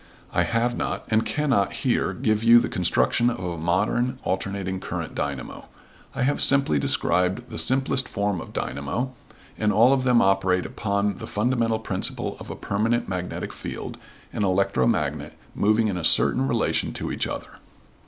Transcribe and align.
I 0.33 0.41
have 0.45 0.75
not 0.75 1.05
and 1.09 1.23
cannot 1.23 1.73
here 1.73 2.11
give 2.11 2.43
you 2.43 2.57
the 2.57 2.67
construction 2.69 3.29
of 3.29 3.37
a 3.39 3.59
modern 3.59 4.17
alternating 4.23 4.79
current 4.79 5.13
dynamo. 5.13 5.67
I 6.15 6.23
have 6.23 6.41
simply 6.41 6.79
described 6.79 7.51
the 7.51 7.59
simplest 7.59 8.09
form 8.09 8.41
of 8.41 8.51
dynamo, 8.51 9.13
and 9.59 9.71
all 9.71 9.93
of 9.93 10.03
them 10.03 10.19
operate 10.19 10.65
upon 10.65 11.19
the 11.19 11.27
fundamental 11.27 11.77
principle 11.77 12.35
of 12.39 12.49
a 12.49 12.55
permanent 12.55 13.07
magnetic 13.07 13.53
field 13.53 13.99
and 14.33 14.43
an 14.43 14.49
electromagnet, 14.49 15.37
moving 15.53 15.87
in 15.87 15.97
a 15.97 16.03
certain 16.03 16.47
relation 16.47 16.93
to 16.93 17.11
each 17.11 17.27
other. 17.27 17.59